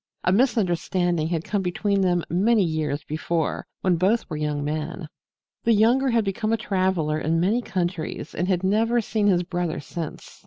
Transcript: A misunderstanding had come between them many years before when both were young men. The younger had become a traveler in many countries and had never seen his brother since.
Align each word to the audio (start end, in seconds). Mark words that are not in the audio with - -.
A 0.23 0.31
misunderstanding 0.31 1.27
had 1.27 1.43
come 1.43 1.61
between 1.61 2.01
them 2.01 2.23
many 2.27 2.63
years 2.63 3.03
before 3.03 3.67
when 3.81 3.97
both 3.97 4.27
were 4.31 4.35
young 4.35 4.63
men. 4.63 5.07
The 5.63 5.73
younger 5.73 6.09
had 6.09 6.25
become 6.25 6.51
a 6.51 6.57
traveler 6.57 7.19
in 7.19 7.39
many 7.39 7.61
countries 7.61 8.33
and 8.33 8.47
had 8.47 8.63
never 8.63 8.99
seen 8.99 9.27
his 9.27 9.43
brother 9.43 9.79
since. 9.79 10.39